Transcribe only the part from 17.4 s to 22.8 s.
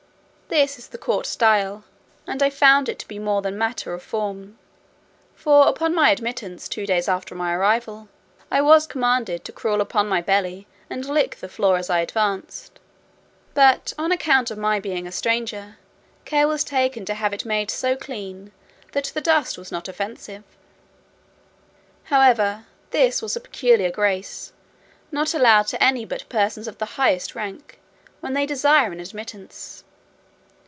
made so clean, that the dust was not offensive. However,